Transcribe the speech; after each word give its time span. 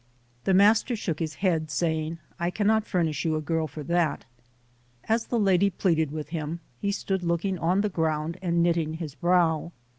The 0.45 0.55
master 0.55 0.95
shook 0.95 1.19
his 1.19 1.35
head, 1.35 1.69
saying, 1.69 2.17
"I 2.39 2.49
can 2.49 2.65
not 2.65 2.87
furnish 2.87 3.23
you 3.23 3.35
a 3.35 3.39
girl 3.41 3.67
for 3.67 3.83
that". 3.83 4.25
As 5.07 5.27
the 5.27 5.37
lady 5.37 5.69
pleaded 5.69 6.09
with 6.11 6.29
him, 6.29 6.59
he 6.79 6.91
stood 6.91 7.21
looking 7.21 7.59
on 7.59 7.81
the 7.81 7.87
ground 7.89 8.39
and 8.41 8.63
knitting 8.63 8.95
his 8.95 9.13
brow. 9.13 9.71